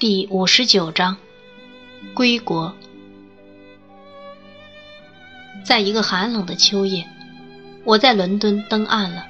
[0.00, 1.18] 第五十九章，
[2.14, 2.74] 归国。
[5.62, 7.06] 在一个寒冷的秋夜，
[7.84, 9.26] 我在伦敦登岸了。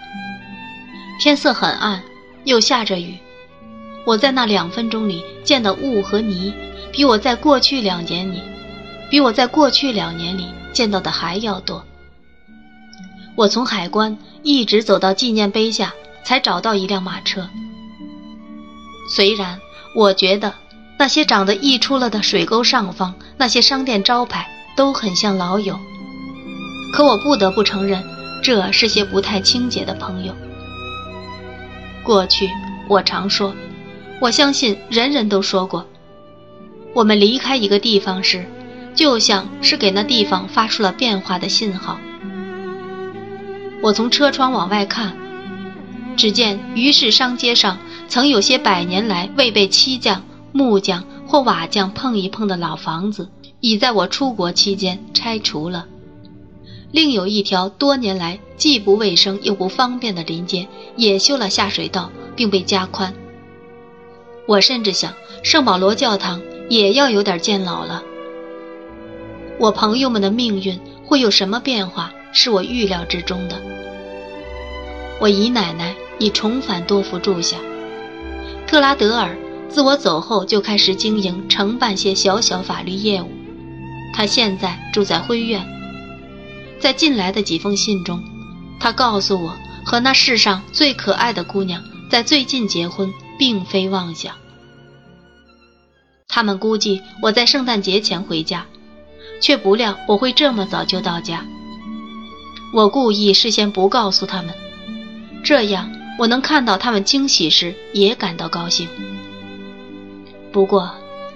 [1.20, 2.04] 天色很暗，
[2.44, 3.18] 又下着雨。
[4.06, 6.54] 我在那两分钟里见的雾和泥，
[6.92, 8.40] 比我在过去两年里，
[9.10, 11.84] 比我在过去两年里见到的还要多。
[13.34, 15.92] 我从海关一直走到纪念碑下，
[16.22, 17.50] 才找到一辆马车。
[19.12, 19.58] 虽然。
[19.92, 20.54] 我觉得
[21.00, 24.46] 那些长得溢出了的水沟上方，那些商店招牌
[24.76, 25.80] 都很像老友。
[26.92, 28.04] 可我不得不承认，
[28.42, 30.36] 这是些不太清洁的朋友。
[32.02, 32.50] 过去
[32.86, 33.54] 我常说，
[34.20, 35.86] 我相信人人都说过，
[36.92, 38.44] 我们离开一个地方时，
[38.94, 41.98] 就像是给那地方发出了变化的信号。
[43.82, 45.16] 我从车窗往外看，
[46.14, 47.78] 只见于是商街上。
[48.06, 53.28] 曾有些百年来未被漆匠、木匠或瓦匠碰一碰的老房子，
[53.60, 55.84] 已在我出国期间拆除了；
[56.90, 63.14] 另有一条多年来既不卫生又不方便的林间，也修了下水道，并被加宽。
[64.46, 65.12] 我甚至想，
[65.44, 68.02] 圣保罗教堂也要有点见老了。
[69.58, 73.56] 我朋友们的命运会有什么变化，是我预料之中的。
[75.20, 77.58] 我姨奶奶已重返多福住下。
[78.66, 79.36] 特拉德尔
[79.70, 83.30] 自我走后就开始经营承办些小小法律业务。
[84.12, 85.64] 他现在住在灰院。
[86.80, 88.22] 在近来的几封信中，
[88.80, 94.34] 他告诉我和那世上最可爱的姑娘在最近结婚，并非妄想。
[96.26, 98.66] 他们估计我在圣诞节前回家，
[99.40, 101.46] 却不料我会这么早就到家。
[102.72, 104.54] 我故意事先不告诉他们，
[105.44, 105.92] 这样。
[106.18, 108.86] 我能看到他们惊喜时，也感到高兴。
[110.52, 110.90] 不过，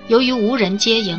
[0.08, 1.18] 由于无人接应，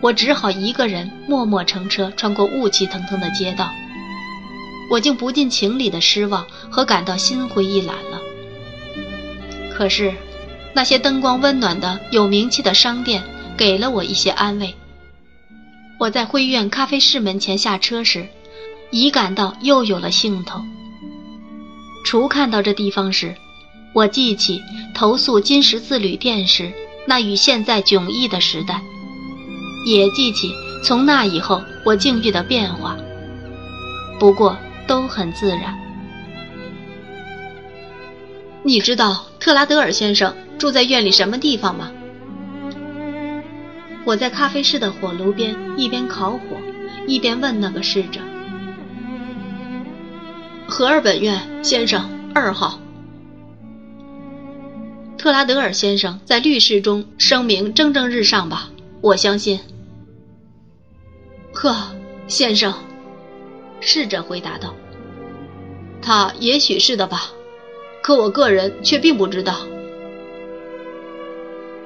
[0.00, 3.70] 我只好一个人默默乘车穿过雾气腾腾的街道。
[4.88, 8.20] 我竟不近情理的失望和感到心灰意懒了。
[9.74, 10.14] 可是，
[10.72, 13.22] 那些灯光温暖的、有名气的商店
[13.56, 14.74] 给了我一些安慰。
[15.98, 18.28] 我在灰院咖啡室门前下车时，
[18.92, 20.62] 已感到又有了兴头。
[22.04, 23.34] 初看到这地方时，
[23.92, 24.62] 我记起
[24.94, 26.72] 投诉金十字旅店时
[27.06, 28.82] 那与现在迥异的时代，
[29.86, 30.52] 也记起
[30.84, 32.96] 从那以后我境遇的变化。
[34.18, 34.56] 不过
[34.86, 35.78] 都很自然。
[38.62, 41.90] 你知道特拉德尔先生住在院里什么地方吗？
[44.04, 46.40] 我在咖啡室的火炉边一边烤火，
[47.06, 48.20] 一边问那个侍者。
[50.68, 52.80] 荷尔本院先生二号，
[55.18, 58.70] 特拉德尔先生在律师中声名蒸蒸日上吧？
[59.00, 59.60] 我相信。
[61.52, 61.94] 呵，
[62.28, 62.74] 先生，
[63.80, 64.74] 侍者回答道
[66.02, 67.30] ：“他也许是的吧，
[68.02, 69.66] 可我个人却并不知道。”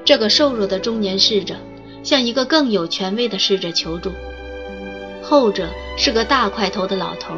[0.04, 1.54] 这个瘦弱的中年侍者
[2.02, 4.10] 向一个更有权威的侍者求助，
[5.22, 7.34] 后者是个大块头的老头。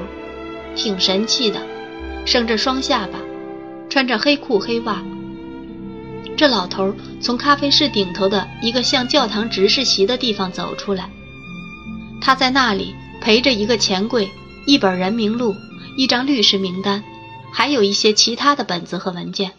[0.74, 1.60] 挺神气的，
[2.24, 3.18] 生着双下巴，
[3.90, 5.04] 穿着黑裤黑袜。
[6.42, 11.08] 这老头从咖啡室顶头的一个像教堂执事席的地方走出来，
[12.20, 14.28] 他在那里陪着一个钱柜、
[14.66, 15.54] 一本人名录、
[15.96, 17.04] 一张律师名单，
[17.52, 19.52] 还有一些其他的本子和文件。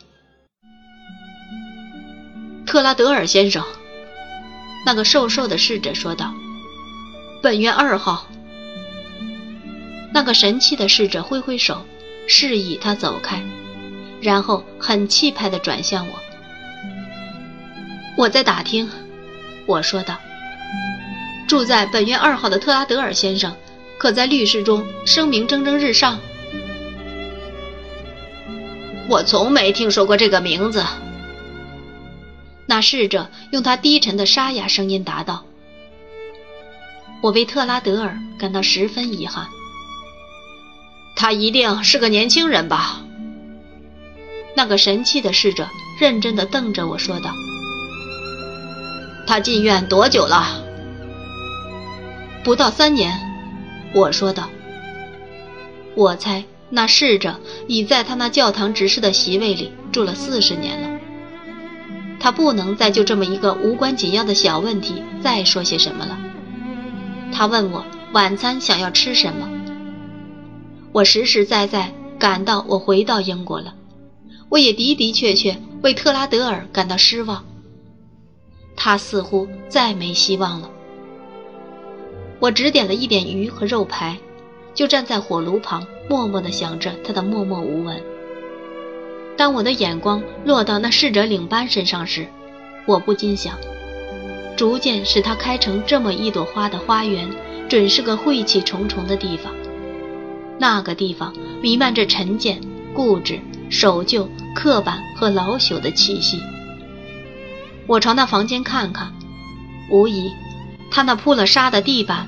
[2.65, 3.63] 特拉德尔先生，
[4.85, 6.33] 那个瘦瘦的侍者说道
[7.41, 8.27] ：“本院二号。”
[10.13, 11.85] 那个神气的侍者挥挥手，
[12.27, 13.41] 示意他走开，
[14.19, 16.22] 然后很气派地转向我。
[18.15, 18.89] 我在打听，
[19.65, 20.19] 我说道
[21.47, 23.55] ：“住在本院二号的特拉德尔先生，
[23.97, 26.19] 可在律师中声名蒸蒸日上？”
[29.09, 30.83] 我从没听说过这个名字。
[32.65, 35.43] 那侍者用他低沉的沙哑声音答道
[37.21, 39.47] ：“我为特拉德尔感到十分遗憾。”
[41.17, 43.01] 他一定是个年轻人吧？
[44.55, 45.67] 那个神气的侍者
[45.99, 47.31] 认真地瞪着我说道
[49.25, 50.63] ：“他进院多久了？”
[52.43, 53.17] 不到三年，
[53.95, 54.49] 我说道。
[55.95, 60.99] 我猜那侍者已在他那教堂执事的席位里住了四十年了。
[62.19, 66.17] 他不能再就这么一个无关紧要的小问题再说些什么了。
[67.31, 69.49] 他问我晚餐想要吃什么。
[70.91, 73.73] 我实实在在感到我回到英国了，
[74.49, 77.45] 我也的的确确为特拉德尔感到失望。
[78.75, 80.69] 他似乎再没希望了。
[82.39, 84.17] 我只点了一点鱼和肉排，
[84.73, 88.01] 就站在火炉旁，默默地想着他的默默无闻。
[89.37, 92.27] 当我的眼光落到那逝者领班身上时，
[92.85, 93.57] 我不禁想：
[94.55, 97.29] 逐渐使他开成这么一朵花的花园，
[97.69, 99.53] 准是个晦气重重的地方。
[100.59, 102.61] 那个地方弥漫着陈贱、
[102.93, 103.39] 固执、
[103.69, 106.39] 守旧、刻板和老朽的气息。
[107.87, 109.13] 我朝那房间看看，
[109.89, 110.31] 无疑，
[110.91, 112.27] 他那铺了沙的地板，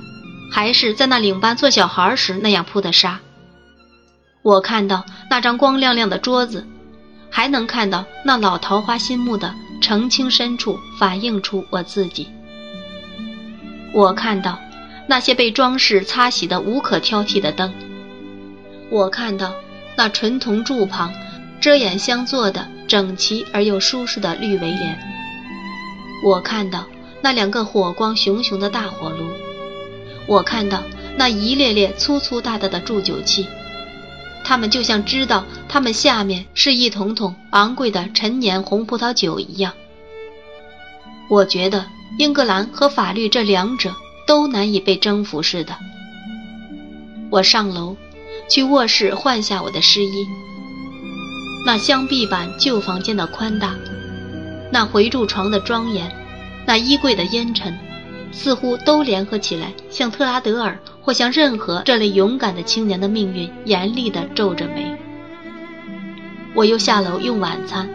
[0.51, 3.19] 还是在那领班做小孩时那样铺的沙。
[4.41, 6.67] 我看到那张光亮亮的桌子。
[7.31, 12.29] 还能看到那老桃花心木的澄清深处反映出我自己。
[13.93, 14.57] 我看到
[15.05, 17.73] 那些被装饰擦洗的无可挑剔的灯。
[18.89, 19.53] 我看到
[19.97, 21.13] 那纯铜柱旁
[21.59, 24.97] 遮掩相坐的整齐而又舒适的绿围帘。
[26.23, 26.85] 我看到
[27.21, 29.25] 那两个火光熊熊的大火炉。
[30.27, 30.81] 我看到
[31.17, 33.45] 那一列列粗粗大大的铸酒器。
[34.43, 39.73] 他们就像知道他们下面是一桶桶昂贵的陈年红葡萄酒一样。
[41.29, 41.85] 我觉得
[42.19, 43.95] 英格兰和法律这两者
[44.27, 45.75] 都难以被征服似的。
[47.31, 47.95] 我上楼，
[48.47, 50.27] 去卧室换下我的湿衣。
[51.65, 53.75] 那香壁板旧房间的宽大，
[54.71, 56.11] 那回柱床的庄严，
[56.65, 57.77] 那衣柜的烟尘，
[58.31, 60.79] 似乎都联合起来，像特拉德尔。
[61.05, 64.91] 或像任何这类勇敢的青年的命运，严厉地皱着眉。
[66.55, 67.87] 我又下楼用晚餐，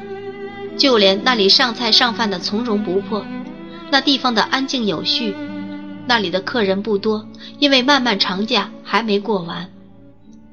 [0.77, 3.27] 就连那里上菜上饭的从容不迫，
[3.91, 5.35] 那地方的安静有序，
[6.07, 7.27] 那里的客人不多，
[7.59, 9.69] 因为漫漫长假还没过完，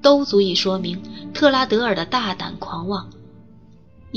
[0.01, 0.99] 都足以说明
[1.35, 3.07] 特拉德尔的大胆狂妄，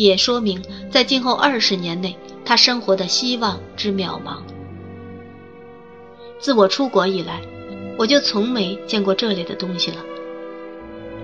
[0.03, 4.39] 也说明在今后二十年内他生活的希望之渺茫。
[6.39, 7.41] 自我出国以来。
[7.99, 9.99] 我就从没见过这类的东西了。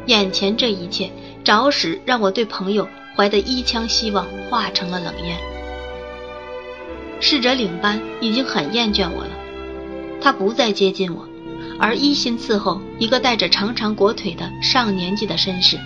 [0.05, 1.11] 眼前这一切，
[1.43, 2.87] 着实让我对朋友
[3.17, 5.39] 怀的一腔希望化成了冷烟。
[7.19, 9.31] 侍者领班已经很厌倦我了，
[10.21, 11.27] 他不再接近我，
[11.81, 15.79] 而一心伺候一个带着长长裹腿的上年纪的绅士。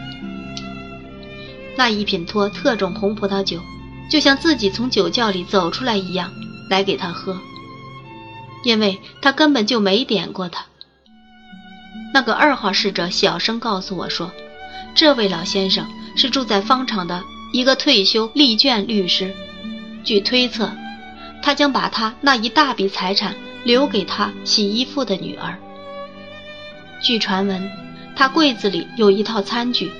[1.76, 3.60] 那一品托特种红葡萄酒，
[4.10, 6.32] 就像自己从酒窖里走出来一样，
[6.68, 7.38] 来给他喝，
[8.64, 10.64] 因为他根本就没点过他。
[12.12, 14.32] 那个二号侍者小声告诉我说
[14.94, 15.86] ：“这位老先生
[16.16, 17.22] 是住在方场的
[17.52, 19.32] 一个退休立卷律师。
[20.02, 20.70] 据推测，
[21.42, 23.34] 他将把他那一大笔财产
[23.64, 25.56] 留给他洗衣服的女儿。
[27.00, 27.70] 据传闻，
[28.16, 29.92] 他柜子里有一套餐具，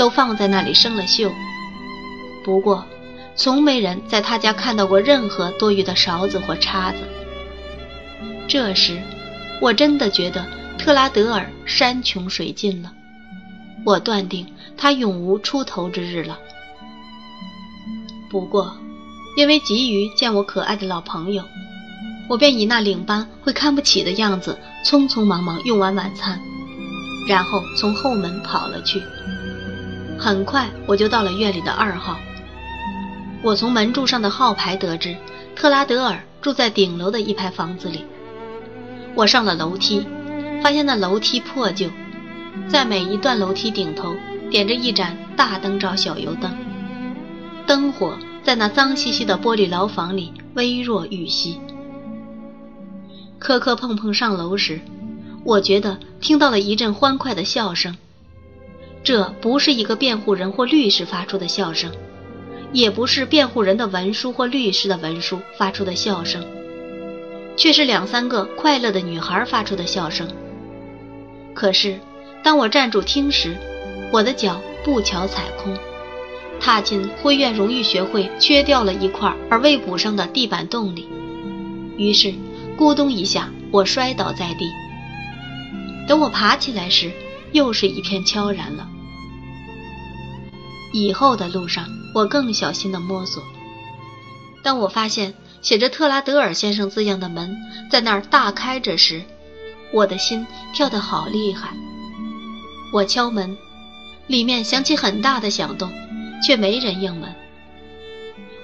[0.00, 1.30] 都放在那里生了锈。
[2.42, 2.86] 不过，
[3.36, 6.96] 从没人在他家看到过任何多余的勺子或叉子。
[8.48, 8.98] 这时，
[9.60, 10.42] 我真的觉得。”
[10.80, 12.90] 特拉德尔山穷水尽了，
[13.84, 14.46] 我断定
[14.78, 16.38] 他永无出头之日了。
[18.30, 18.74] 不过，
[19.36, 21.44] 因为急于见我可爱的老朋友，
[22.30, 26.40] 我便以那领班会看不起的样子，匆匆忙忙用完晚餐，
[27.28, 29.02] 然后从后门跑了去。
[30.20, 32.18] 很快，我就到了院里的二号。
[33.42, 35.16] 我从门柱上的号牌得知，
[35.56, 38.04] 特拉德尔住在顶楼的一排房子里。
[39.14, 40.06] 我上了楼梯。
[40.62, 41.88] 发现那楼梯破旧，
[42.68, 44.14] 在每一段楼梯顶头
[44.50, 46.54] 点着一盏大灯罩小油灯，
[47.66, 51.56] 灯火在那脏兮兮的玻璃牢房里微弱欲熄。
[53.38, 54.82] 磕磕碰碰上楼时，
[55.42, 57.96] 我觉得听到了一阵欢快的笑声。
[59.02, 61.90] 这不是一个辩护人或律师发出的笑声，
[62.72, 66.44] 也不是辩护人的文书或律师的文书发出的笑声，
[67.56, 70.28] 却是两三个快乐的女孩发出的笑声。
[71.54, 71.98] 可是，
[72.42, 73.56] 当我站住听时，
[74.12, 75.74] 我的脚不巧踩空，
[76.60, 81.08] 踏进灰院荣誉学会缺掉了一块而未补上的地板洞里。
[81.96, 82.32] 于是，
[82.78, 84.70] 咕咚一下，我摔倒在地。
[86.06, 87.10] 等我爬起来时，
[87.52, 88.88] 又是一片悄然了。
[90.92, 93.42] 以后的路上，我更小心地摸索。
[94.62, 97.56] 当我发现写着特拉德尔先生字样的门
[97.90, 99.22] 在那儿大开着时，
[99.92, 101.70] 我的心跳得好厉害。
[102.92, 103.56] 我敲门，
[104.26, 105.90] 里面响起很大的响动，
[106.42, 107.34] 却没人应门。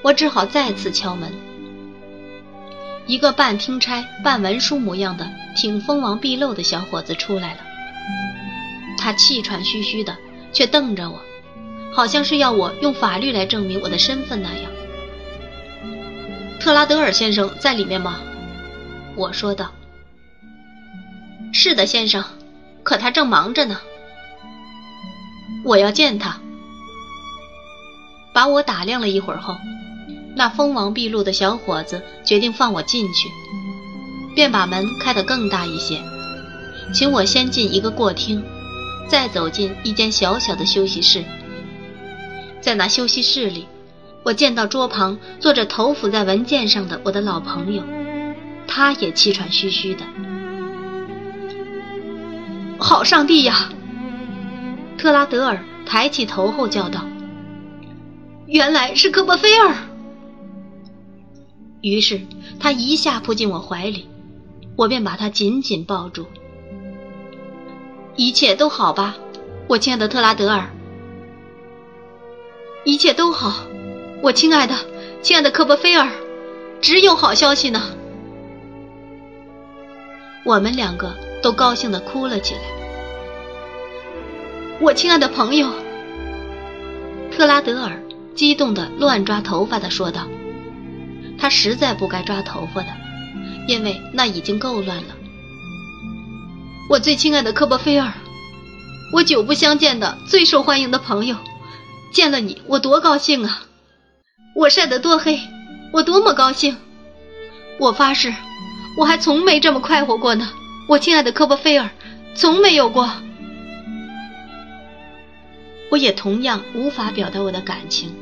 [0.02, 1.33] 我只好再次敲门。
[3.07, 7.61] 一个半听差半文书模样的、挺锋芒毕露的小伙子出来了。
[8.97, 10.17] 他气喘吁吁的，
[10.53, 11.21] 却瞪着我，
[11.93, 14.71] 好像是要我用法律来证明我的身份那样。
[16.59, 18.21] 特拉德尔先生在里面吗？
[19.15, 19.73] 我说道。
[21.53, 22.25] 是的，先生，
[22.83, 23.81] 可他正忙着呢。
[25.65, 26.41] 我要见他。
[28.35, 29.57] 把我打量了一会儿后，
[30.37, 33.29] 那锋芒毕露的小伙子决定放我进去，
[34.35, 36.03] 便把门开得更大一些，
[36.93, 38.45] 请我先进一个过厅，
[39.09, 41.25] 再走进一间小小的休息室。
[42.61, 43.67] 在那休息室里，
[44.25, 47.83] 我见到桌旁坐着头伏在文件上的我的老朋友，
[48.67, 50.03] 他也气喘吁吁的。
[52.79, 53.71] 好上帝呀！
[54.99, 57.05] 特拉德尔抬起头后叫道
[58.47, 59.75] ：“原来是科波菲尔！”
[61.81, 62.21] 于是
[62.59, 64.09] 他一下扑进我怀里，
[64.77, 66.27] 我便把他紧紧抱住。
[68.17, 69.15] 一切都好吧，
[69.69, 70.71] 我亲爱的特拉德尔？
[72.83, 73.67] 一切都好，
[74.23, 74.75] 我亲爱的、
[75.21, 76.09] 亲爱的科波菲尔，
[76.81, 77.83] 只有好消息呢！
[80.47, 82.61] 我们两个都高兴的哭了起来。
[84.81, 85.69] 我亲爱的朋友，
[87.31, 88.01] 特拉德尔
[88.35, 90.27] 激动的乱抓头发的说道
[91.39, 92.89] ：“他实在不该抓头发的，
[93.69, 95.16] 因为那已经够乱了。”
[96.88, 98.12] 我最亲爱的科波菲尔，
[99.12, 101.37] 我久不相见的最受欢迎的朋友，
[102.12, 103.64] 见了你我多高兴啊！
[104.55, 105.40] 我晒得多黑，
[105.93, 106.76] 我多么高兴！
[107.81, 108.33] 我发誓，
[108.97, 110.49] 我还从没这么快活过呢。
[110.88, 111.90] 我亲爱的科波菲尔，
[112.37, 113.11] 从没有过。
[115.90, 118.14] 我也同样无法表达我的感情。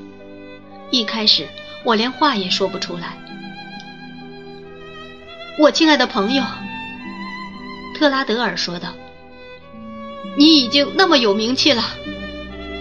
[0.90, 1.46] 一开始，
[1.84, 3.18] 我连话也说不出来。
[5.58, 6.42] 我亲爱的朋友，
[7.94, 8.92] 特拉德尔说道
[10.36, 11.82] ：“你已经那么有名气了，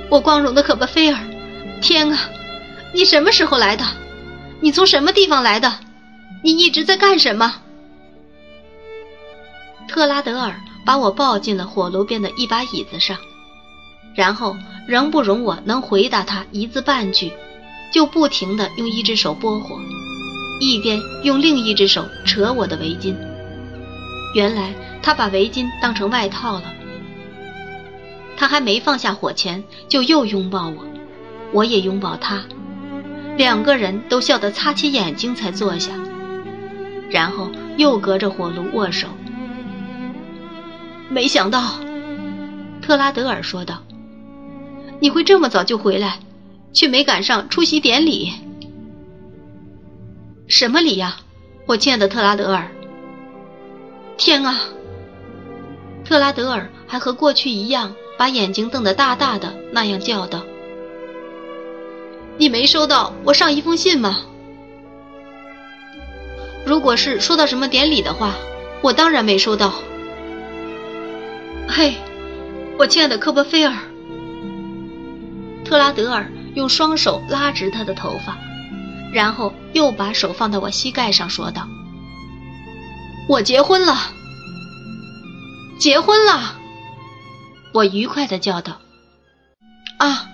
[0.09, 1.19] 我光荣的可波菲尔！
[1.81, 2.29] 天啊，
[2.93, 3.85] 你什么时候来的？
[4.59, 5.71] 你从什么地方来的？
[6.43, 7.61] 你一直在干什么？”
[9.87, 10.55] 特拉德尔
[10.85, 13.17] 把我抱进了火炉边的一把椅子上。
[14.15, 14.55] 然后
[14.87, 17.31] 仍不容我能回答他一字半句，
[17.91, 19.79] 就不停地用一只手拨火，
[20.59, 23.15] 一边用另一只手扯我的围巾。
[24.35, 24.71] 原来
[25.03, 26.73] 他把围巾当成外套了。
[28.35, 30.83] 他还没放下火钳，就又拥抱我，
[31.51, 32.41] 我也拥抱他，
[33.37, 35.91] 两个人都笑得擦起眼睛才坐下，
[37.09, 39.07] 然后又隔着火炉握手。
[41.09, 41.79] 没想到，
[42.81, 43.83] 特拉德尔说道。
[44.99, 46.19] 你会这么早就回来，
[46.71, 48.31] 却没赶上出席典礼。
[50.47, 51.17] 什么礼呀，
[51.67, 52.71] 我亲爱的特拉德尔？
[54.17, 54.59] 天啊！
[56.05, 60.43] 特拉德尔还和过去一样，把眼睛瞪得大大的，那样叫道
[62.37, 64.21] ：“你没收到我上一封信吗？
[66.65, 68.33] 如果是说到什么典礼的话，
[68.81, 69.73] 我当然没收到。
[71.67, 71.95] 嘿，
[72.77, 73.73] 我亲爱的科波菲尔。”
[75.65, 78.37] 特拉德尔用双手拉直他的头发，
[79.13, 81.67] 然后又把手放到我膝盖上，说道
[83.27, 83.95] ：“我结婚了，
[85.79, 86.59] 结婚了！”
[87.73, 88.79] 我愉快的叫道
[89.97, 90.27] ：“啊，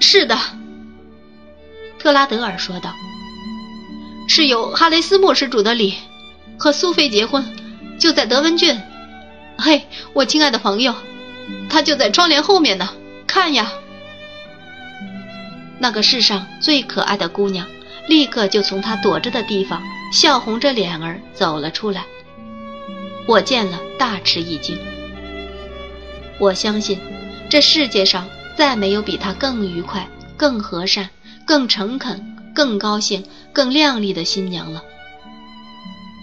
[0.00, 0.38] 是的。”
[1.98, 2.94] 特拉德尔说道
[4.28, 5.94] ：“是由哈雷斯牧师主的礼，
[6.58, 7.44] 和苏菲结婚，
[7.98, 8.78] 就在德文郡。
[9.58, 10.94] 嘿，我亲爱的朋友，
[11.68, 12.90] 他就在窗帘后面呢，
[13.26, 13.72] 看呀。”
[15.78, 17.66] 那个世上最可爱的姑娘，
[18.06, 19.82] 立刻就从她躲着的地方
[20.12, 22.04] 笑红着脸儿走了出来。
[23.26, 24.78] 我见了大吃一惊。
[26.38, 26.98] 我相信，
[27.48, 31.10] 这世界上再没有比她更愉快、更和善、
[31.44, 34.82] 更诚恳、更高兴、更靓丽的新娘了。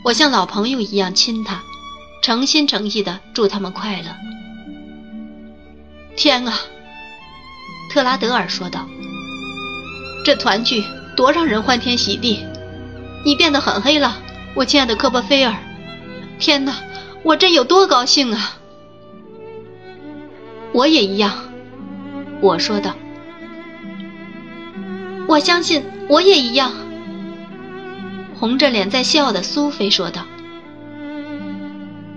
[0.04, 1.62] 我像老朋友一样亲她，
[2.22, 4.08] 诚心诚意地祝他们快乐。
[6.18, 6.60] 天啊！
[7.92, 8.86] 特拉德尔说道。
[10.26, 10.84] 这团聚
[11.16, 12.44] 多让人欢天喜地！
[13.26, 14.18] 你变得很黑了，
[14.54, 15.56] 我亲爱的科波菲尔。
[16.40, 16.76] 天哪，
[17.24, 18.58] 我真有多高兴啊！
[20.72, 21.34] 我也一样，
[22.42, 22.96] 我说道。
[25.28, 26.72] 我相信我也一样。
[28.40, 30.26] 红着脸在笑的苏菲说道。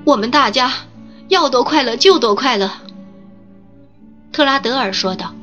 [0.05, 0.73] 我们大家
[1.29, 2.71] 要多快乐就多快乐。
[4.33, 5.35] 特拉德尔说道。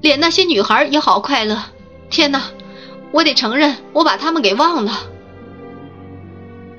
[0.00, 1.62] 连那些女孩也好快乐，
[2.10, 2.42] 天哪！
[3.12, 4.92] 我得承认，我把她们给忘了。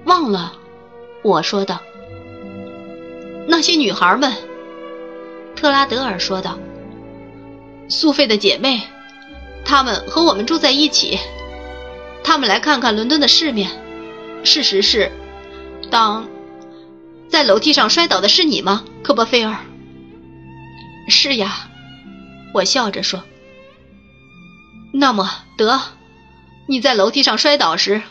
[0.05, 0.53] 忘了，
[1.24, 1.82] 我说道。
[3.48, 4.34] 那些女孩们，
[5.56, 6.58] 特拉德尔说道。
[7.90, 8.82] 苏菲的姐妹，
[9.66, 11.20] 她们和我们住在一起。
[12.24, 13.70] 她们来看看伦敦的世面。
[14.44, 15.12] 事实是，
[15.90, 16.28] 当
[17.30, 19.58] 在楼梯上摔倒的是你吗，科波菲尔？
[21.08, 21.70] 是呀，
[22.54, 23.24] 我笑着说。
[24.94, 25.80] 那么得，
[26.68, 28.01] 你在楼梯上摔倒时，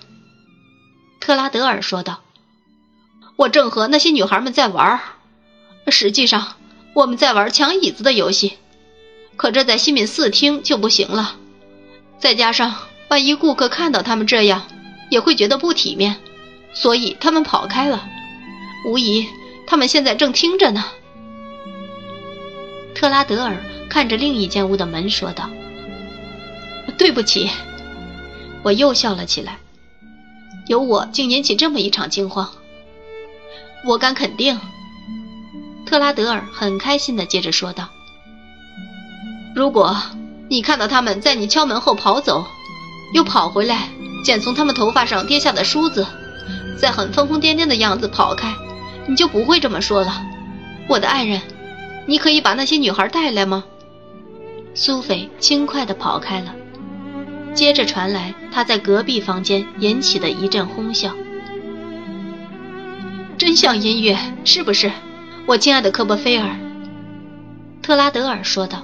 [1.21, 2.21] 特拉德尔说道
[3.41, 5.01] ：“我正和那些女孩们在玩
[5.89, 6.57] 实际上，
[6.93, 8.59] 我们在玩抢椅子的游戏。
[9.37, 11.37] 可这在西敏寺厅就不行了。
[12.19, 12.75] 再加上，
[13.09, 14.67] 万一顾客看到他们这样，
[15.09, 16.17] 也会觉得不体面，
[16.75, 18.07] 所以他们跑开了。
[18.85, 19.27] 无疑，
[19.67, 20.85] 他们现在正听着呢。”
[22.95, 23.57] 特拉德尔
[23.89, 25.49] 看着另一间屋的门说道。
[26.99, 27.49] 对不起，
[28.63, 29.57] 我又笑了起来。
[30.67, 32.51] 有我竟引起这么一场惊慌。
[33.87, 34.61] 我敢肯定，
[35.87, 37.89] 特拉德尔很开心地接着说道
[39.57, 39.97] ：“如果
[40.49, 42.47] 你看到他们在你敲门后跑走，
[43.15, 43.89] 又跑回来
[44.25, 46.07] 捡从他们头发上跌下的梳子，
[46.79, 48.55] 再很疯疯癫癫的样子跑开，
[49.07, 50.23] 你就不会这么说了。
[50.87, 51.41] 我的爱人，
[52.07, 53.65] 你可以把那些女孩带来吗？”
[54.75, 56.55] 苏菲轻快地跑开了。
[57.55, 61.13] 接着传来她在隔壁房间引起的一阵哄笑，
[63.41, 64.93] 真像音乐，是不是，
[65.47, 66.59] 我亲爱的科波菲尔？
[67.83, 68.83] 特拉德尔说道。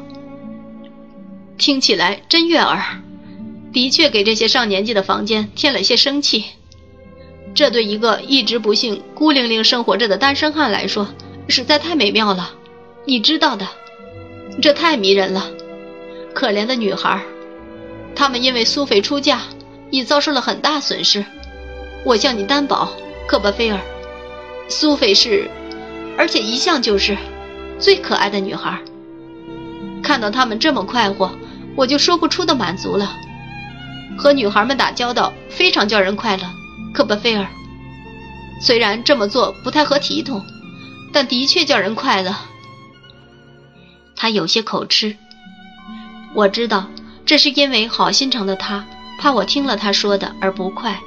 [1.58, 3.02] 听起来真悦耳，
[3.70, 6.46] 的确给这些上年纪的房间添了些生气。
[7.54, 11.06] 这对一个一直不幸孤零零生活着的单身汉来说，
[11.48, 12.54] 实在太美妙了。
[13.04, 13.68] 你知道的，
[14.62, 15.50] 这太迷人了。
[16.32, 17.20] 可怜的女孩。
[18.14, 19.42] 他们因为苏菲出嫁，
[19.90, 21.22] 已遭受了很大损失。
[22.04, 22.90] 我向你担保，
[23.28, 23.78] 科波菲尔，
[24.68, 25.50] 苏菲是，
[26.18, 27.16] 而且一向就是
[27.78, 28.80] 最可爱的女孩。
[30.02, 31.30] 看到他们这么快活，
[31.76, 33.16] 我就说不出的满足了。
[34.18, 36.44] 和女孩们打交道非常叫人快乐，
[36.92, 37.46] 科波菲尔。
[38.60, 40.42] 虽然这么做不太合体统，
[41.12, 42.34] 但的确叫人快乐。
[44.14, 45.16] 他有些口吃。
[46.34, 46.88] 我知道。
[47.26, 48.86] 这是因为好心肠的他
[49.18, 51.00] 怕我听了他说的而不快。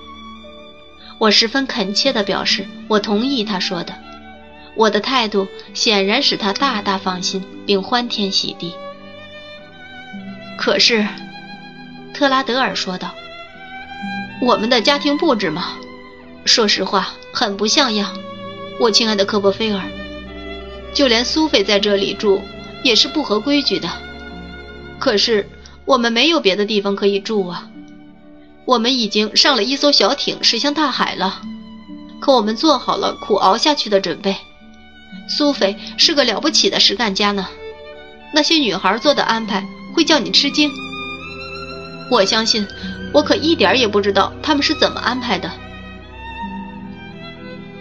[1.19, 3.93] 我十分恳切地表示我同意他说的，
[4.73, 8.73] 我的态度显然使他大大放心并欢天喜地。
[10.58, 11.05] 可是，
[12.13, 13.13] 特拉德尔说道
[14.41, 15.77] ：“我们的家庭布置嘛，
[16.45, 18.17] 说实话很不像样，
[18.79, 19.84] 我亲爱的科波菲尔。
[20.93, 22.41] 就连苏菲在这里住
[22.82, 23.89] 也是不合规矩的。
[24.97, 25.47] 可是。”
[25.86, 27.67] 我们没有别的地方可以住啊！
[28.69, 31.41] 我们已经上了一艘小艇驶向大海了，
[32.19, 34.36] 可我们做好了苦熬下去的准备。
[35.27, 37.47] 苏菲是个了不起的实干家呢，
[38.32, 40.69] 那些女孩做的安排会叫你吃惊。
[42.12, 42.67] 我相信，
[43.12, 45.51] 我可一点也不知道他们是怎么安排的。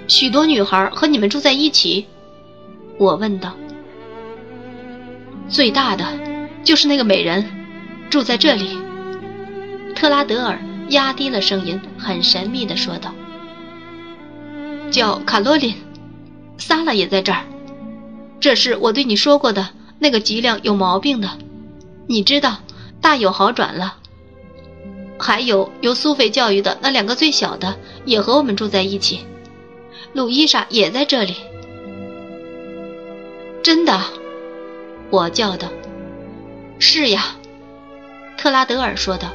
[0.07, 2.07] 许多女孩和你们住在一起，
[2.98, 3.55] 我问道。
[5.51, 6.07] 最大的
[6.64, 7.44] 就是那个美人。
[8.09, 8.79] 住在这里，
[9.94, 13.12] 特拉德尔压低了声音，很神秘地说道
[14.90, 15.74] ：“叫卡洛琳，
[16.57, 17.44] 萨拉也在这儿。
[18.40, 21.29] 这是我对你说过的那个脊梁有毛病的，
[22.07, 22.59] 你知道，
[23.01, 23.96] 大有好转了。
[25.18, 29.27] 还有由苏菲教育的那两个最小的也和我们住在一起，
[30.12, 31.35] 路伊莎也在这里。
[33.62, 34.01] 真的，
[35.11, 35.68] 我叫道：
[36.79, 37.37] 是呀。”
[38.38, 39.29] 特拉德尔说道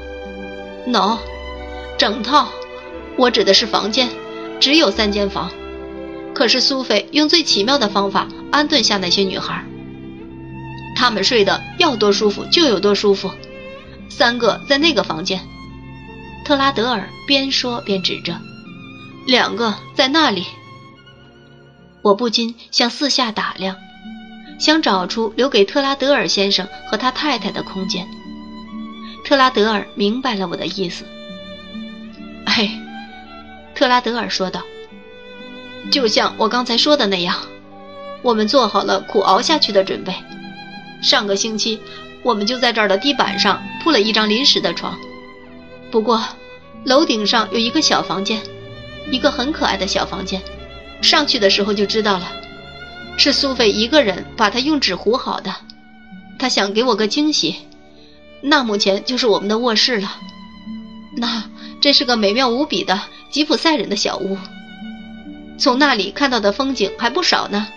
[0.88, 1.20] ：“No，
[2.04, 2.50] 整套，
[3.16, 4.10] 我指的是房间，
[4.60, 5.50] 只有三间房。
[6.36, 9.64] 可是苏菲用最奇妙的方法安顿下那些女孩，
[10.98, 13.32] 她们睡得要多舒服就有多舒服。
[14.10, 15.40] 三个在那个房间。”
[16.44, 18.38] 特拉德尔边说边指着，
[19.26, 20.44] 两个在那里。
[22.02, 23.78] 我不禁向四下打量，
[24.60, 28.06] 想找出留给特拉德尔先生和他太太的空间。
[29.24, 31.06] 特拉德尔明白了我的意思。
[33.76, 34.62] 特拉德尔说道
[35.92, 37.38] ：“就像我刚才说的那样，
[38.22, 40.14] 我们做好了苦熬下去的准备。
[41.02, 41.80] 上个星期，
[42.24, 44.98] 我们就在这儿的地板上铺了一张临时的床。
[45.92, 46.24] 不过，
[46.86, 48.42] 楼顶上有一个小房间，
[49.12, 50.42] 一个很可爱的小房间。
[51.02, 52.32] 上去的时候就知道了，
[53.18, 55.54] 是苏菲一个人把它用纸糊好的。
[56.40, 57.56] 她想给我个惊喜。”
[58.46, 60.18] 那目前就是我们的卧室了，
[61.16, 61.46] 那
[61.80, 63.00] 这是个美妙无比的
[63.34, 64.38] 吉普赛人的小屋，
[65.58, 67.68] 从那里看到的风景还不少呢。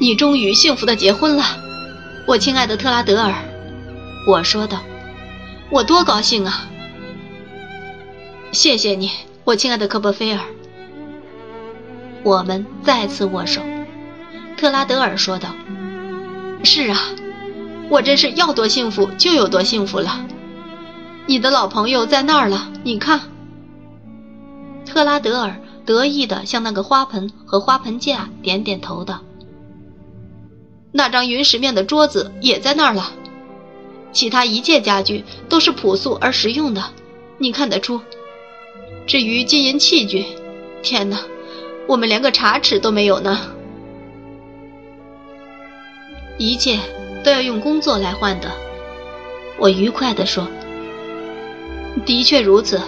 [0.00, 1.42] 你终于幸福的结婚了，
[2.28, 3.34] 我亲爱的特拉德尔，
[4.28, 4.84] 我说道，
[5.68, 6.68] 我多高兴啊！
[8.52, 9.10] 谢谢你，
[9.42, 10.40] 我亲爱的科波菲尔。
[12.22, 13.62] 我们再次握手。
[14.56, 15.48] 特拉德尔说道
[16.62, 17.00] ：“是啊，
[17.88, 20.24] 我真是要多幸福就有多幸福了。
[21.26, 23.22] 你的老朋友在那儿了，你看。”
[24.96, 29.20] 克拉德尔得意地向那个花盆和花盆架点点头道
[30.90, 33.12] ：“那张云石面的桌子也在那儿了，
[34.10, 36.82] 其他一切家具都是朴素而实用的，
[37.36, 38.00] 你看得出。
[39.06, 40.24] 至于金银器具，
[40.82, 41.18] 天哪，
[41.86, 43.38] 我们连个茶匙都没有呢。”
[46.38, 46.78] 一切
[47.22, 48.50] 都要用工作来换的，
[49.58, 50.48] 我愉快地说。
[52.06, 52.80] 的确如此，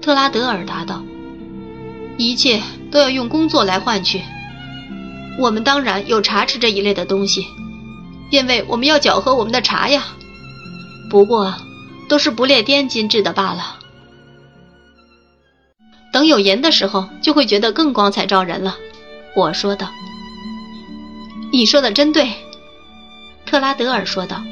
[0.00, 1.02] 特拉德尔答道。
[2.16, 2.60] 一切
[2.90, 4.20] 都要用工作来换取。
[5.38, 7.46] 我们当然有茶匙这一类的东西，
[8.30, 10.04] 因为我们要搅和我们的茶呀。
[11.08, 11.54] 不过，
[12.08, 13.78] 都是不列颠金制的罢了。
[16.12, 18.76] 等有银的时候，就会觉得更光彩照人了。
[19.34, 19.90] 我说道。
[21.52, 22.30] 你说的真对，
[23.46, 24.42] 特拉德尔说道。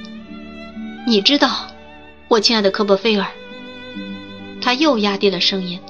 [1.07, 1.69] 你知道，
[2.29, 3.27] 我亲爱的科波菲尔，
[4.61, 5.81] 他又压低了声音。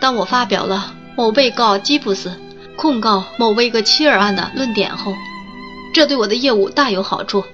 [0.00, 2.40] 当我发表了某被告基普斯
[2.76, 5.14] 控告某威格切尔案的论点后，
[5.92, 7.44] 这对我的业务大有好处。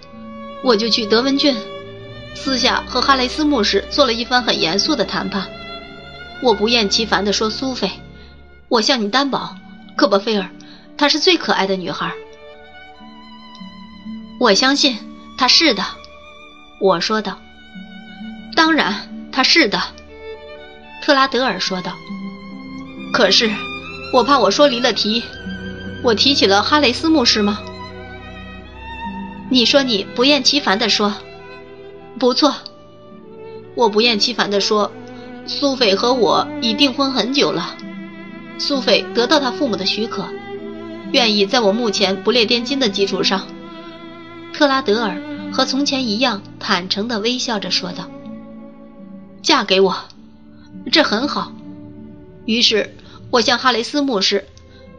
[0.62, 1.56] 我就去德文郡，
[2.34, 5.46] 私下和哈雷斯牧师做了一番很严肃的谈判。
[6.42, 7.90] 我不厌其烦地说：“苏菲，
[8.68, 9.56] 我向你担保，
[9.96, 10.48] 科伯菲尔。”
[10.98, 12.10] 她是最可爱的女孩，
[14.40, 14.96] 我相信
[15.36, 15.84] 她是的。
[16.80, 17.38] 我说道
[18.56, 19.78] ：“当然，他是的。”
[21.04, 21.92] 特拉德尔说道。
[23.12, 23.50] “可是，
[24.14, 25.22] 我怕我说离了题。
[26.02, 27.60] 我提起了哈雷斯牧师吗？”
[29.50, 31.14] 你说你不厌其烦地说
[32.18, 32.54] ：“不错。”
[33.76, 34.90] 我不厌其烦地说
[35.46, 37.76] ：“苏菲和我已订婚很久了。
[38.56, 40.26] 苏菲得到她父母的许可。”
[41.12, 43.46] 愿意在我目前不列颠金的基础上，
[44.52, 45.16] 特拉德尔
[45.52, 48.10] 和从前一样坦诚地微笑着说道
[49.46, 49.94] ：“嫁给我，
[50.90, 51.52] 这很好。”
[52.46, 52.96] 于是，
[53.30, 54.44] 我向哈雷斯牧师，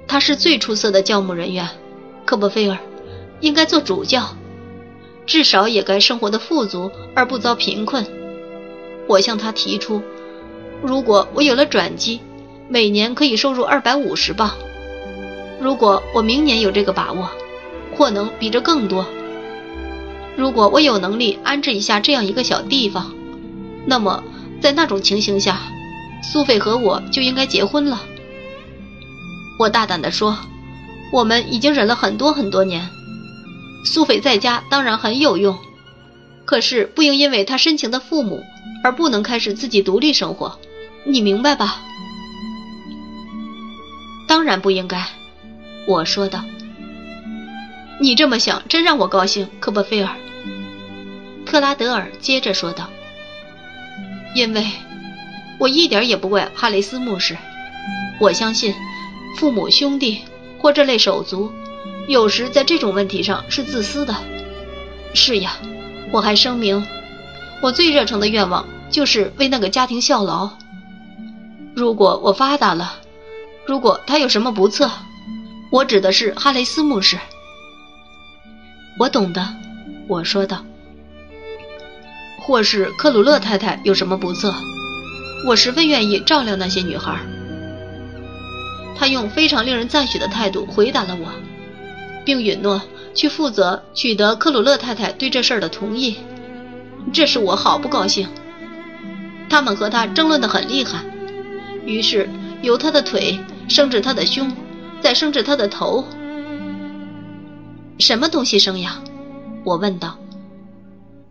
[0.08, 1.68] 他是最出色的教牧人员，
[2.26, 2.78] 科波菲尔，
[3.42, 4.38] 应该做主教，
[5.26, 8.08] 至少也该生活的富足而不遭贫困。
[9.06, 10.02] 我向他提出，
[10.82, 12.22] 如果我有了转机，
[12.70, 14.56] 每年可以收入二百五十镑。
[15.60, 17.30] 如果我明年有这个把握，
[17.98, 19.06] 或能比这更多。
[20.38, 23.14] 如果我有能力安置一下这样一个小地方，
[23.86, 24.24] 那么
[24.62, 25.60] 在那种情形下，
[26.24, 28.02] 苏菲和我就应该结婚了。
[29.60, 30.38] 我大胆地说，
[31.12, 32.90] 我们已经忍了很多很多年。
[33.86, 35.58] 苏菲在家当然很有用，
[36.46, 38.44] 可是不应因为她深情的父母
[38.84, 40.60] 而不能开始自己独立生活，
[41.06, 41.84] 你明白吧？
[44.28, 45.08] 当然不应该。
[45.88, 46.44] 我说道
[48.02, 50.16] ：“你这么想，真让我高兴，科波菲尔。”
[51.46, 52.90] 特拉德尔接着说道
[54.38, 54.68] ：“因为，
[55.58, 57.36] 我一点也不怪哈雷斯牧师。
[58.20, 58.72] 我相信，
[59.36, 60.22] 父母、兄弟
[60.60, 61.52] 或这类手足，
[62.08, 64.16] 有时在这种问题上是自私的。
[65.16, 65.58] 是呀，
[66.12, 66.86] 我还声明，
[67.64, 70.52] 我最热诚的愿望就是为那个家庭效劳。
[71.76, 72.94] 如果我发达了，
[73.66, 74.88] 如果他有什么不测。”
[75.72, 77.18] 我指的是哈雷斯牧师。
[79.00, 79.46] 我懂的，
[80.08, 80.64] 我说道。
[82.48, 84.56] 或是克鲁勒太太有什么不测，
[85.46, 87.20] 我十分愿意照料那些女孩。
[88.96, 91.28] 他用非常令人赞许的态度回答了我，
[92.24, 92.82] 并允诺
[93.14, 96.16] 去负责取得克鲁勒太太对这事儿的同意。
[97.12, 98.30] 这使我好不高兴。
[99.50, 101.04] 他们和他争论得很厉害，
[101.86, 102.30] 于是
[102.62, 104.50] 由他的腿升至他的胸。
[105.02, 106.06] 再伸至他的头，
[108.00, 109.02] 什么东西生呀？
[109.66, 110.18] 我问道。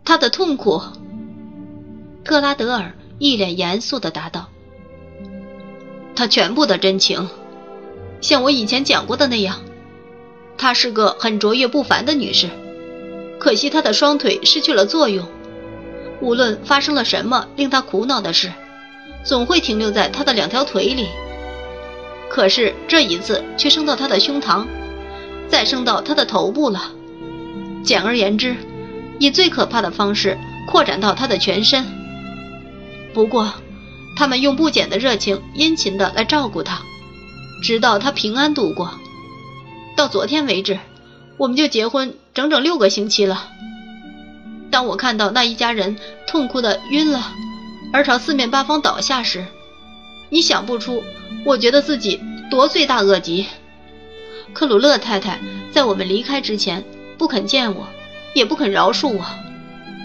[0.05, 0.79] 他的痛苦。
[2.27, 4.49] 特拉德尔一脸严肃地答道
[6.13, 7.29] ：“他全部的真情，
[8.19, 9.61] 像我以前讲过的那样，
[10.57, 12.49] 她是个很卓越不凡的女士。
[13.39, 15.25] 可惜她的双腿失去了作用。
[16.19, 18.51] 无论发生了什么令她苦恼的事，
[19.23, 21.07] 总会停留在她的两条腿里。”
[22.29, 24.65] 可是这一次却升到他的胸膛，
[25.47, 26.91] 再升到他的头部了。
[27.85, 28.53] 简而言之，
[29.17, 30.37] 以最可怕的方式
[30.67, 31.85] 扩展到他的全身。
[33.17, 33.51] 不过，
[34.15, 36.83] 他们用不减的热情殷勤地来照顾他，
[37.63, 38.91] 直到他平安度过。
[39.95, 40.77] 到昨天为止，
[41.37, 43.49] 我们就结婚整整六个星期了。
[44.69, 47.33] 当我看到那一家人痛哭的晕了，
[47.91, 49.47] 而朝四面八方倒下时，
[50.29, 51.03] 你想不出，
[51.43, 53.47] 我觉得自己多罪大恶极。
[54.53, 55.39] 克鲁勒太太
[55.71, 56.85] 在我们离开之前
[57.17, 57.87] 不肯见我，
[58.35, 59.25] 也不肯饶恕我，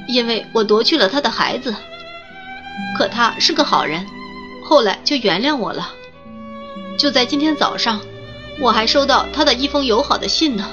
[0.09, 1.75] 因为我夺去了她的孩子。
[2.97, 4.07] 可他是个好人，
[4.65, 5.93] 后来就原谅我了。
[6.99, 8.01] 就在今天早上，
[8.61, 10.71] 我还收到他的一封友好的信呢。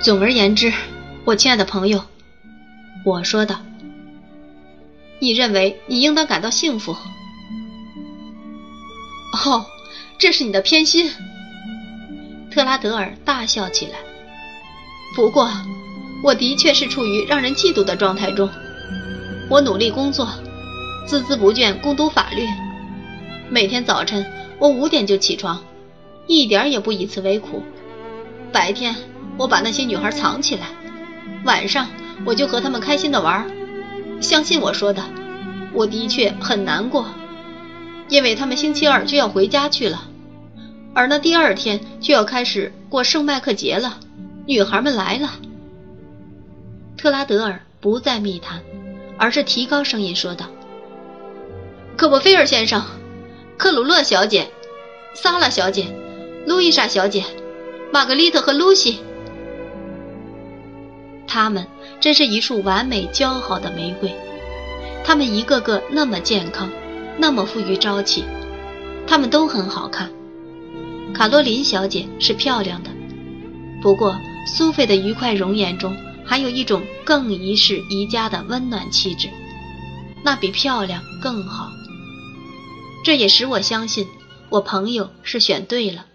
[0.00, 0.72] 总而言之，
[1.24, 2.04] 我亲爱的朋友，
[3.04, 3.60] 我说道
[5.20, 6.96] ：“你认为你应当感到幸福？
[9.46, 9.66] 哦，
[10.18, 11.10] 这是你的偏心。”
[12.52, 13.98] 特拉德尔大笑起来。
[15.16, 15.50] 不过，
[16.22, 18.48] 我的确是处于让人嫉妒的状态中。
[19.48, 20.28] 我努力工作，
[21.06, 22.46] 孜孜不倦攻读法律。
[23.50, 24.24] 每天早晨，
[24.58, 25.62] 我五点就起床，
[26.26, 27.62] 一点也不以此为苦。
[28.52, 28.94] 白天，
[29.36, 30.68] 我把那些女孩藏起来，
[31.44, 31.88] 晚上
[32.24, 33.46] 我就和她们开心的玩。
[34.20, 35.02] 相信我说的，
[35.72, 37.06] 我的确很难过，
[38.08, 40.08] 因为他们星期二就要回家去了，
[40.94, 43.98] 而那第二天就要开始过圣麦克节了。
[44.46, 45.32] 女孩们来了。
[46.96, 48.62] 特拉德尔不再密谈，
[49.18, 50.46] 而是提高声音说道
[51.96, 52.82] ：“科波菲尔先生，
[53.56, 54.48] 克鲁勒小姐，
[55.14, 55.86] 萨拉小姐，
[56.46, 57.24] 路易莎小姐，
[57.92, 59.00] 玛格丽特和露西。”
[61.26, 61.66] 他们
[62.00, 64.12] 真是一束完美姣好的玫瑰，
[65.04, 66.70] 他们一个个那么健康，
[67.18, 68.24] 那么富于朝气，
[69.06, 70.10] 他们都很好看。
[71.12, 72.90] 卡洛琳小姐是漂亮的，
[73.80, 79.28] 不过苏菲的愉快容颜中还有一种更宜室宜家的温暖气质，
[80.22, 81.70] 那比漂亮更好。
[83.04, 84.06] 这也使我相信，
[84.48, 86.06] 我朋友是选对了。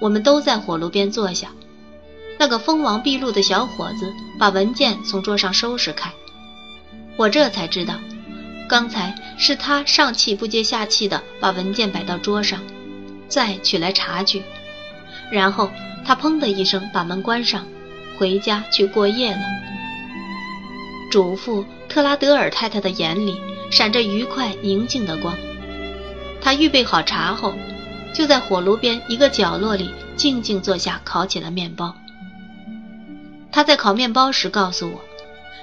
[0.00, 1.50] 我们都在火炉边坐下。
[2.38, 6.10] 那个锋芒毕露的小伙子把文件从桌上收拾开，
[7.18, 7.96] 我这才知道，
[8.66, 12.60] 刚才是他上气不接下气的把文件摆到桌上，
[13.28, 14.42] 再取来茶具，
[15.30, 15.70] 然后
[16.06, 17.66] 他砰的一声把门关上，
[18.20, 19.40] 回家去过夜了。
[21.10, 23.34] 主妇特拉德尔太太的眼里
[23.70, 25.34] 闪着愉快宁静的光，
[26.42, 27.54] 她预备好茶后，
[28.14, 31.96] 就在火炉边一个角落里静静坐下，烤起了面包。
[33.50, 35.00] 他在烤面包时告诉我，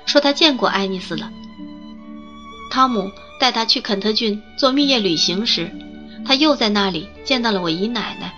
[0.07, 1.29] 说他见过爱丽丝了。
[2.71, 5.71] 汤姆带他去肯特郡做蜜月旅行时，
[6.25, 8.33] 他又在那里见到了我姨奶奶。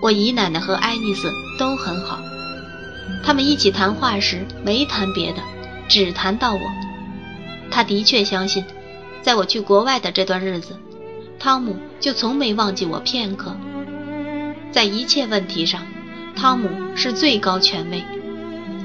[0.00, 2.18] 我姨奶奶和爱丽丝都很好，
[3.22, 5.40] 他们一起谈话时没谈别的，
[5.88, 6.60] 只谈到我。
[7.70, 8.64] 他的确相信，
[9.22, 10.76] 在我去国外的这段日子，
[11.38, 13.56] 汤姆就从没忘记我片刻。
[14.70, 15.82] 在一切问题上，
[16.34, 18.02] 汤姆是最高权威。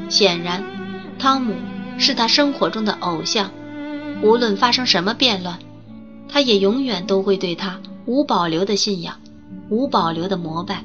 [0.09, 0.63] 显然，
[1.17, 1.55] 汤姆
[1.97, 3.51] 是他生活中的偶像。
[4.21, 5.59] 无论发生什么变乱，
[6.29, 9.19] 他也永远都会对他无保留的信仰，
[9.69, 10.83] 无保留的膜拜。